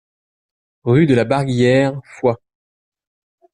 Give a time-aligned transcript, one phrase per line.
[0.83, 2.41] Rue de la Barguillère, Foix